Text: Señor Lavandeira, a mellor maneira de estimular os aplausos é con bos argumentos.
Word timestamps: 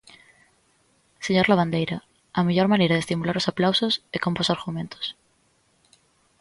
Señor 1.25 1.45
Lavandeira, 1.49 1.97
a 2.39 2.41
mellor 2.47 2.67
maneira 2.73 2.95
de 2.95 3.03
estimular 3.05 3.35
os 3.37 3.49
aplausos 3.51 3.93
é 4.15 4.17
con 4.23 4.31
bos 4.37 4.51
argumentos. 4.55 5.05